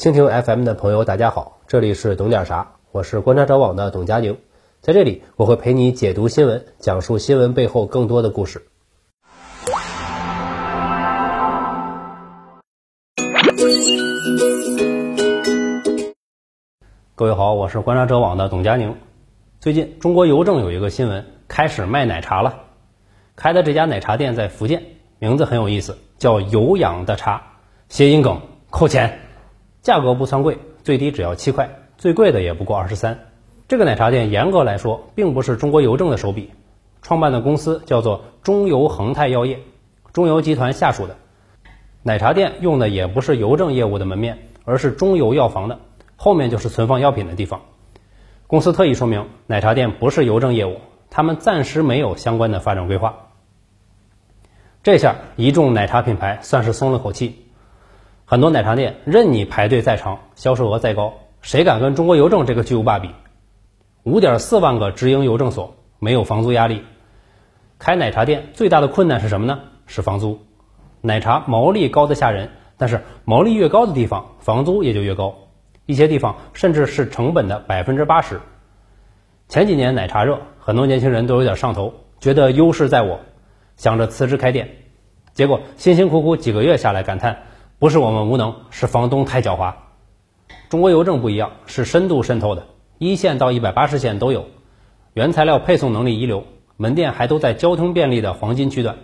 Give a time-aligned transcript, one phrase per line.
[0.00, 4.38] 蜻蜓 FM 的朋友，大家好，这里是懂点啥，我是观察者网的董佳宁，
[4.80, 8.66] 在这里我会陪你解读新闻，讲述新闻背后更多的故事。
[17.14, 18.96] 各位好，我是观察者网的董佳宁。
[19.58, 22.60] 最近中国邮政有一个新闻，开始卖奶茶了。
[23.36, 24.82] 开的这家奶茶店在福建，
[25.18, 27.42] 名字很有意思，叫有氧的茶，
[27.90, 28.40] 谐音梗
[28.70, 29.18] 扣钱，
[29.82, 33.18] 价格不算贵，最低只要七块，最贵的也不过二十三。
[33.66, 36.50] 这个奶茶店严格来说，并不是中国邮政的手笔，
[37.02, 39.60] 创办的公司叫做中邮恒泰药业，
[40.12, 41.16] 中邮集团下属的。
[42.02, 45.78] 奶茶店用的也不是邮政业务的门面，而是中邮药房的。
[46.16, 47.62] 后面就是存放药品的地方。
[48.46, 50.78] 公司特意说明，奶茶店不是邮政业务，
[51.08, 53.28] 他们暂时没有相关的发展规划。
[54.82, 57.46] 这下一众奶茶品牌算是松了口气。
[58.30, 63.10] 很多奶茶店任你排队再长，销售额再高，谁敢跟中国邮政这个巨无霸比？
[64.04, 66.84] 五点四万个直营邮政所，没有房租压力。
[67.80, 69.58] 开奶茶店最大的困难是什么呢？
[69.86, 70.38] 是房租。
[71.00, 75.34] 奶茶毛利高的吓人，但是毛利越高的地方，房租也就越高。
[75.86, 78.40] 一些地方甚至是成本的百分之八十。
[79.48, 83.18] 前几年奶茶热，很多年轻人都有点上头，觉得优势在我，
[83.76, 84.68] 想着辞职开店。
[85.32, 87.42] 结果辛辛苦苦几个月下来，感叹
[87.80, 89.72] 不是我们无能，是房东太狡猾。
[90.68, 92.66] 中国邮政不一样，是深度渗透的，
[92.98, 94.48] 一线到一百八十线都有，
[95.14, 96.44] 原材料配送能力一流，
[96.76, 98.98] 门店还都在交通便利的黄金区段。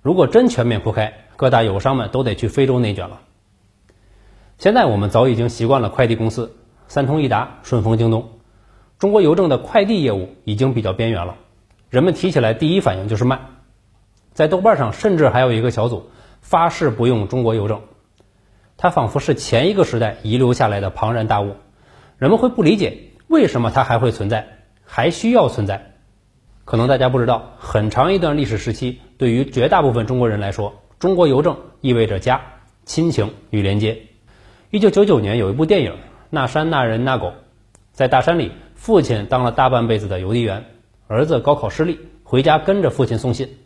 [0.00, 3.20] 如果真全面铺开，各大友商们都得去非洲内卷了。
[4.56, 6.56] 现在我们早已经习惯了快递公司，
[6.88, 8.30] 三通一达、顺丰、京东。
[8.98, 11.36] 中国邮政的快递业务已经比较边缘了，
[11.90, 13.48] 人们提起来第一反应就是慢。
[14.32, 16.06] 在豆瓣上甚至还有一个小组
[16.42, 17.80] 发誓不用中国邮政，
[18.76, 21.56] 它仿佛是前一个时代遗留下来的庞然大物。
[22.18, 22.98] 人们会不理解
[23.28, 24.46] 为什么它还会存在，
[24.84, 25.94] 还需要存在。
[26.64, 32.40] 可能大家不知道，很长一段历史时期，对于绝大部分中国人来说，中国邮政意味着家、
[32.84, 34.02] 亲情与连接。
[34.70, 35.92] 一九九九年有一部电影
[36.28, 37.28] 《那山那人那狗》，
[37.92, 40.64] 在大山里，父亲当了大半辈子的邮递员，
[41.08, 43.56] 儿子高考失利，回家跟着父亲送信。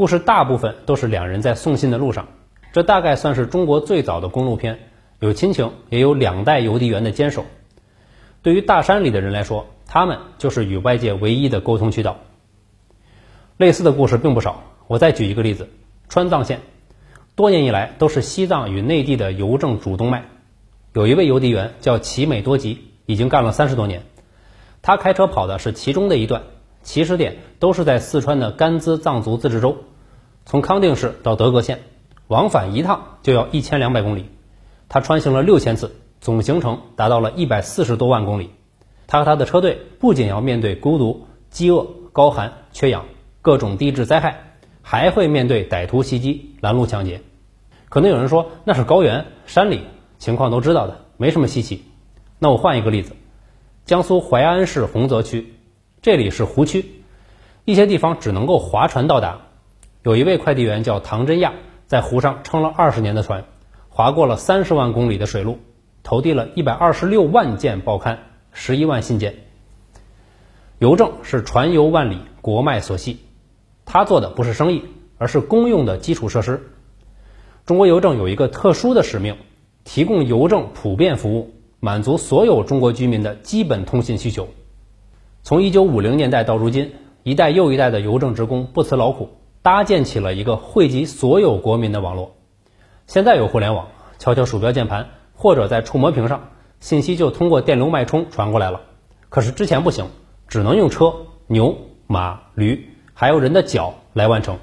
[0.00, 2.28] 故事大部分都是两人在送信的路上，
[2.72, 4.78] 这大概算是中国最早的公路片，
[5.18, 7.44] 有亲情，也有两代邮递员的坚守。
[8.40, 12.16] 对于大山里的人来说，他们就是与外界唯一的沟通渠道。
[13.58, 15.68] 类似的故事并不少，我再举一个例子：
[16.08, 16.60] 川藏线。
[17.36, 20.24] 多年以来都是西藏与内地的邮政主动脉。
[20.94, 24.04] 有一位邮递员叫奇美多吉，已经干了三十多年。
[24.80, 26.44] 他开车跑的是其中的一段，
[26.82, 29.76] 起始点都是在四川的甘孜藏族自治州，
[30.50, 31.78] 从康定市到德格县，
[32.26, 34.24] 往返一趟就要一千两百公里。
[34.88, 38.50] 他穿行了六千次，总行程达到了一百四十多万公里。
[39.06, 43.04] 他和他的车队不仅要面对孤独、饥饿、高寒、缺氧
[43.42, 47.20] 各种地质灾害，还会面对歹徒袭击、拦路抢劫。
[47.88, 49.82] 可能有人说那是高原山里，
[50.18, 51.84] 情况都知道的，没什么稀奇。
[52.40, 53.12] 那我换一个例子，
[53.84, 55.54] 江苏淮安市洪泽区，
[56.02, 57.04] 这里是湖区，
[57.64, 59.42] 一些地方只能够划船到达。
[60.02, 61.52] 有一位快递员叫唐真亚，
[61.86, 63.44] 在湖上撑了二十年的船，
[63.90, 65.58] 划过了三十万公里的水路，
[66.02, 68.18] 投递了一百二十六万件报刊，
[68.50, 69.34] 十一万信件。
[70.78, 73.18] 邮政是船游万里，国脉所系，
[73.84, 74.84] 他做的不是生意，
[75.18, 76.62] 而是公用的基础设施。
[77.66, 79.36] 中国邮政有一个特殊的使命，
[79.84, 84.48] 提供邮政普遍服务，满足所有中国居民的基本通信需求。
[85.42, 89.28] 从一九五零年代到如今，一代又一代的邮政职工不辞劳苦，
[89.62, 92.36] 搭建起了一个汇集所有国民的网络。
[93.06, 93.88] 现在有互联网，
[94.18, 96.48] 敲敲鼠标键盘或者在触摸屏上，
[96.80, 98.80] 信息就通过电流脉冲传过来了。
[99.28, 100.06] 可是之前不行，
[100.48, 101.14] 只能用车、
[101.46, 101.76] 牛、
[102.06, 104.58] 马、驴，还有人的脚来完成。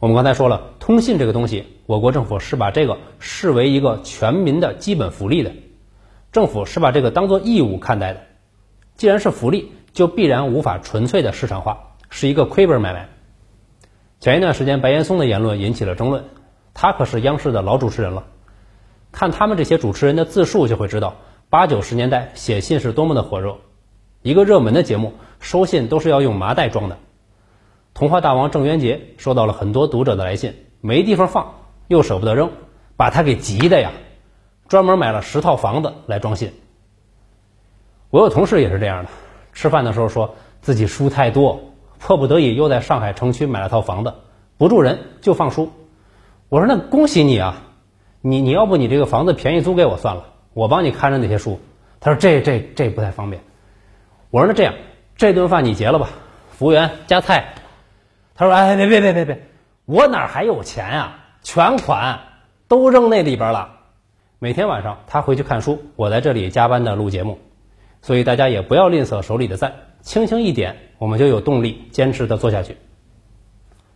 [0.00, 5.52] 我们刚才说了，通信这个东西，我国政府是把这个视为一个全民的基本福利的，
[6.30, 8.20] 政府是把这个当做义务看待的。
[8.96, 13.08] 既然是福利，就必然无法纯粹的市场化，是一个亏本买卖。
[14.18, 16.24] 前一段时间，白岩松的言论引起了争论，
[16.72, 18.24] 他可是央视的老主持人了，
[19.12, 21.16] 看他们这些主持人的自述就会知道，
[21.50, 23.58] 八九十年代写信是多么的火热，
[24.22, 26.98] 一个热门的节目收信都是要用麻袋装的。
[27.92, 31.54] 童话大王郑渊洁收到了很多读者的来信，没地方放，
[31.86, 32.50] 又舍不得扔，
[32.96, 33.92] 把他给急的呀，
[34.66, 36.52] 专门买了十套房子来装信。
[38.08, 39.10] 我有同事也是这样的，
[39.52, 41.60] 吃饭的时候说自己书太多，
[42.06, 44.14] 迫不得已又在上海城区买了套房子，
[44.58, 45.72] 不住人就放书。
[46.48, 47.64] 我说那恭喜你啊，
[48.20, 51.58] 你你要不你这个房子便宜租给我算了，我帮你看着那些书。
[51.98, 53.42] 他说这这这不太方便。
[54.30, 54.74] 我说那这样，
[55.16, 56.10] 这顿饭你结了吧，
[56.52, 57.54] 服务员加菜。
[58.36, 59.48] 他说哎别别别别别，
[59.84, 61.18] 我哪还有钱啊？
[61.42, 62.20] 全款
[62.68, 63.70] 都扔那里边了。
[64.38, 67.40] 每天晚上他回去看书，我在这里加班的录节目。
[68.00, 69.72] 所以大家也不要吝啬手里的赞，
[70.06, 72.76] 轻轻一点，我们就有动力坚持的做下去。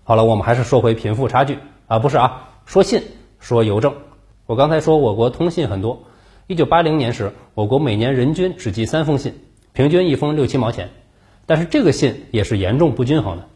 [0.02, 3.00] 好了，我们还是说回贫富差距啊，不是啊，说信，
[3.38, 3.94] 说邮政。
[4.46, 6.02] 我刚才说我国通信很多，
[6.48, 9.34] 一九八零年时，我国每年人均只寄三封信，
[9.72, 10.90] 平均一封六七毛钱，
[11.46, 13.46] 但是这个信也是严重不均衡的。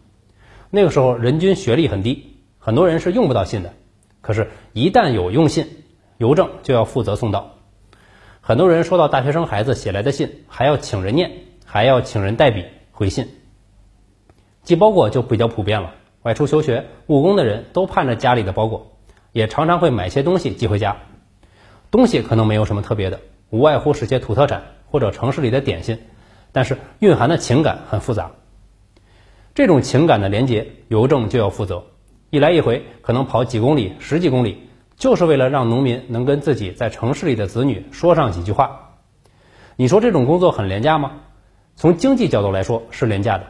[0.70, 3.74] 那个时候人均学历很低，很多人是用不到信的。
[4.20, 5.66] 可是，一旦有用信，
[6.18, 7.56] 邮政就要负责送到。
[8.40, 11.32] 很多人收到大学生孩子写来的信，还要请人念，
[11.74, 13.26] 还要请人代笔回信。
[14.62, 15.92] 寄包裹就比较普遍了，
[16.22, 18.92] 外出求学、务工的人都盼着家里的包裹，
[19.32, 20.98] 也常常会买些东西寄回家。
[21.90, 23.18] 东西可能没有什么特别的，
[23.50, 25.98] 无外乎是些土特产或者城市里的点心，
[26.52, 28.30] 但是蕴含的情感很复杂。
[29.52, 31.82] 这种情感的连接，邮政就要负责。
[32.30, 38.94] 一来一回，可能跑几公里、十几公里，就是为了让农民能跟自己在城市里的子女说上几句话。
[39.74, 41.10] 你说这种工作很廉价吗？
[41.76, 43.44] 从经济角度来说是廉价的，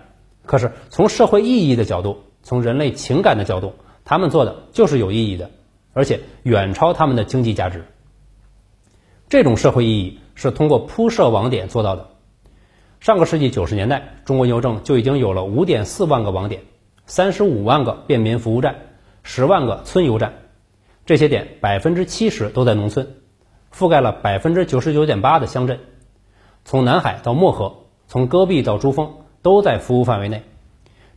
[0.46, 3.74] 可是从社会意义的角度，从人类情感的角度，
[4.04, 5.50] 他们做的就是有意义的，
[5.92, 7.84] 而且远超他们的经济价值。
[9.28, 12.08] 这种社会意义是通过铺设网点做到的。
[13.00, 16.62] 上个世纪九十年代，中国邮政就已经有了五点四万个网点。
[17.06, 18.76] 三十五万个便民服务站，
[19.22, 20.36] 十万个村邮站，
[21.04, 23.16] 这些点百分之七十都在农村，
[23.70, 25.80] 覆盖了百分之九十九点八的乡镇。
[26.64, 29.12] 从南海到漠河，从戈壁到珠峰，
[29.42, 30.42] 都在服务范围内。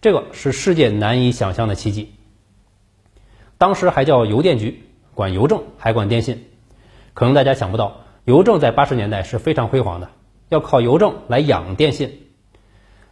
[0.01, 2.13] 这个是世界难以想象的奇迹。
[3.57, 6.45] 当时还叫邮电局，管邮政还管电信。
[7.13, 10.10] 可能大家想不到，邮政在八十年代是非常辉煌的，
[10.50, 12.28] 要靠邮政来养电信。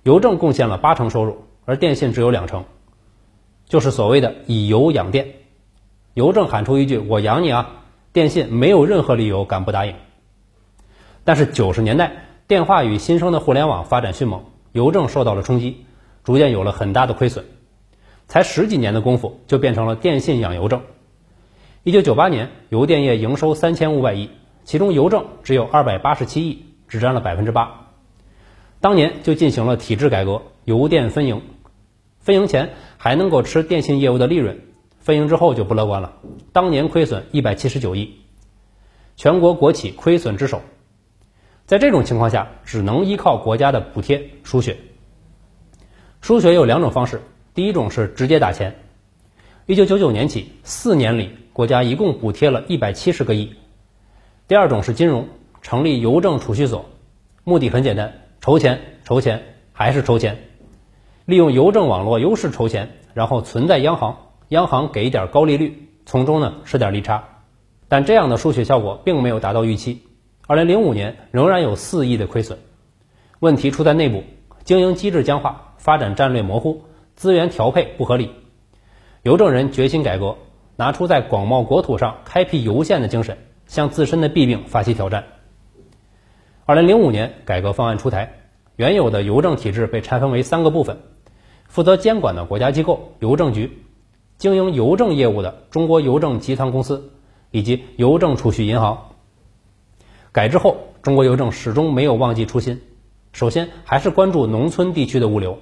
[0.03, 1.45] 邮政贡献了八成收入。
[1.67, 2.63] 而电信只有两成，
[3.67, 5.27] 就是所谓的以邮养电。
[6.13, 7.81] 邮政喊出一句“我养你啊”，
[8.13, 9.95] 电信没有任何理由敢不答应。
[11.23, 12.11] 但是九十年代，
[12.47, 15.83] 电话与新生的互联网发展迅猛，邮政受到了冲击，
[16.23, 17.43] 逐渐有了很大的亏损。
[18.27, 20.83] 才十几年的功夫，就变成了电信养邮政。
[21.81, 24.29] 一九九八年，邮电业营收三千五百亿，
[24.63, 27.87] 其中邮政只有二百八十七亿，只占了百分之八。
[28.79, 31.41] 当年就进行了体制改革，邮电分营。
[32.19, 34.61] 分营前还能够吃电信业务的利润，
[34.99, 36.13] 分营之后就不乐观了。
[36.53, 38.19] 当年亏损一百七十九亿，
[39.15, 40.61] 全国国企亏损之首。
[41.65, 44.77] 在这种情况下，只能依靠国家的补贴输血。
[46.21, 47.21] 输血有两种方式，
[47.55, 48.75] 第一种是直接打钱。
[49.65, 53.55] 一九九九年起，四年里国家一共补贴了一百七十个亿。
[54.47, 55.27] 第二种是金融，
[55.63, 56.85] 成立邮政储蓄所，
[57.43, 59.41] 目的很简单，筹钱，筹钱，
[59.71, 60.37] 还是筹钱。
[61.25, 67.23] 利用邮政网络优势筹钱，然后存在央行，央行给一点高利率，从中呢吃点利差。
[67.87, 70.03] 但这样的输血效果并没有达到预期。
[70.47, 72.59] 二零零五年仍然有四亿的亏损。
[73.39, 74.23] 问题出在内部，
[74.63, 76.83] 经营机制僵化，发展战略模糊，
[77.15, 78.29] 资源调配不合理。
[79.23, 80.37] 邮政人决心改革，
[80.75, 85.23] 拿出在广袤国土上开辟邮线的精神，向自身的弊病发起挑战。
[86.65, 88.33] 二零零五年改革方案出台，
[88.75, 90.99] 原有的邮政体制被拆分为三个部分。
[91.67, 93.81] 负责监管的国家机构邮政局，
[94.37, 97.13] 经营邮政业务的中国邮政集团公司，
[97.49, 99.09] 以及邮政储蓄银行。
[100.35, 102.81] 改制后，中国邮政始终没有忘记初心，
[103.31, 105.59] 首先还是关注农村地区的物流。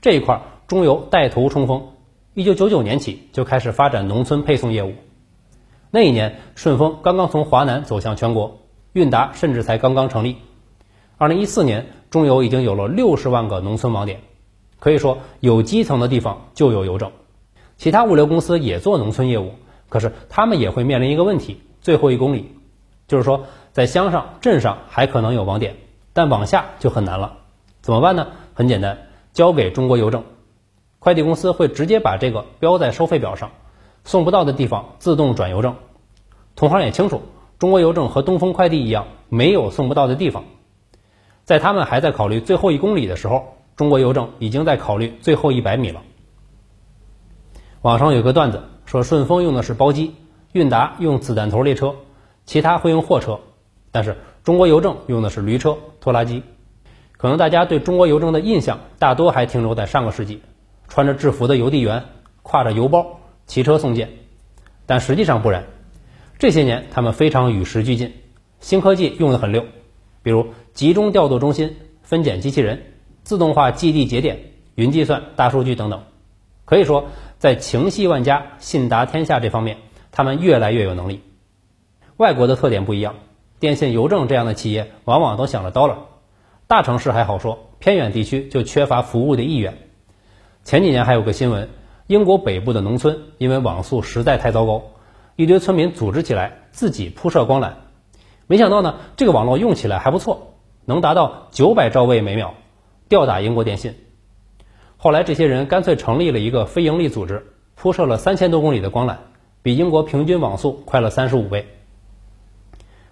[0.00, 1.88] 这一块，中邮带头冲锋，
[2.32, 4.92] 一九九九年起就开始发展农村配送业务。
[5.90, 8.60] 那一年，顺丰刚刚从华南走向全国，
[8.92, 10.36] 韵达甚至才刚刚成立。
[11.18, 14.20] 二零一四年，中邮已经有了六十万个农村网点。
[14.78, 17.10] 可以说，有基层的地方就有邮政，
[17.76, 19.54] 其他物流公司也做农村业务，
[19.88, 22.52] 可是他们也会面临一个问题：最后一公里，
[23.08, 25.76] 就是说在乡上、镇上还可能有网点，
[26.12, 27.38] 但往下就很难了。
[27.80, 28.28] 怎么办呢？
[28.54, 28.98] 很简单，
[29.32, 30.24] 交给中国邮政，
[30.98, 33.50] 快递公司会直接把这个标在收费表上，
[34.04, 35.76] 送不到的地方自动转邮政。
[36.56, 37.22] 同行也清楚，
[37.58, 40.44] 中国邮政和东风快递一样，没有送不到的地方，
[41.44, 43.56] 在他们还在考虑最后一公里的时候。
[43.76, 46.02] 中国邮政已经在考虑最后一百米了。
[47.80, 50.14] 网上有个段子说，顺丰用的是包机，
[50.52, 51.94] 韵达用子弹头列车，
[52.44, 53.40] 其他会用货车，
[53.90, 56.42] 但是中国邮政用的是驴车、拖拉机。
[57.16, 60.40] 可能大家对中国邮政的印象大多还停留在上个世纪，
[60.88, 62.04] 穿着制服的邮递员
[62.42, 64.08] 挎着邮包骑车送件，
[64.86, 65.64] 但实际上不然。
[66.38, 68.14] 这些年他们非常与时俱进，
[68.60, 69.66] 新科技用得很溜，
[70.22, 72.82] 比如集中调度中心、分拣机器人、
[73.22, 74.40] 自动化基地节点、
[74.74, 76.02] 云计算、大数据等等。
[76.64, 79.76] 可以说，在情系万家、信达天下这方面，
[80.10, 81.20] 他们越来越有能力。
[82.16, 83.16] 外国的特点不一样，
[83.60, 85.96] 电信、邮政这样的企业往往都想着 dollar。
[86.66, 89.76] 大城市还好说，偏远地区就缺乏服务的意愿。
[90.64, 91.68] 前几年还有个新闻，
[92.06, 94.82] 英国北部的农村因为网速实在太糟糕，
[95.36, 97.72] 一堆村民组织起来自己铺设光缆，
[98.46, 100.54] 没想到呢，这个网络用起来还不错，
[100.86, 102.54] 能达到九百兆位每秒，
[103.10, 103.94] 吊打英国电信。
[104.96, 109.16] 后来这些人干脆成立了一个非营利组织，铺设了三千多公里的光缆，
[109.62, 111.66] 比英国平均网速快了三十五倍。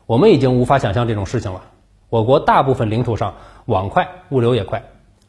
[0.09, 1.65] 我们已经无法想象这种事情了。
[2.09, 3.35] 我国大部分领土上
[3.67, 4.85] 网快，物流也快，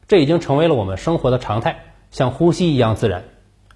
[0.07, 3.25] 这已经成为了我们生活的常态，像呼吸一样自然。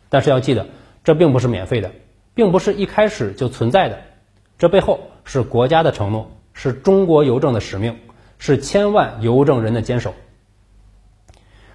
[0.08, 0.68] 但是要记得，
[1.04, 1.92] 这并不是免费的，
[2.34, 4.00] 并不是一开始就存在的，
[4.58, 8.00] 这背后是国家的承诺，是中国邮政的使命，
[8.38, 10.14] 是千万邮政人的坚守。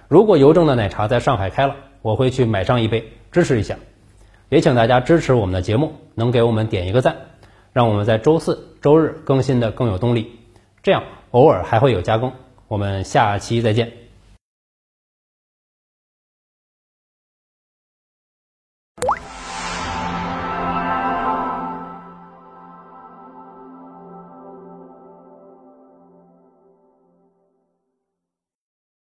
[0.07, 3.77] 如果邮政的奶茶在上海开了，我会去买上一杯支持一下。
[4.49, 7.17] 也请大家支持我们的节目，能给我们点一个赞，
[7.73, 10.39] 让我们在周四周日更新的更有动力。
[10.81, 12.31] 这样偶尔还会有加更。
[12.67, 14.08] 我们下期再见。